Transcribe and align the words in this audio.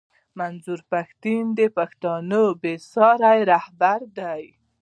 منظور 0.39 0.79
پښتون 0.91 1.43
د 1.59 1.61
پښتنو 1.77 2.43
بې 2.61 2.75
ساری 2.93 3.39
رهبر 3.51 3.99
دی 4.19 4.43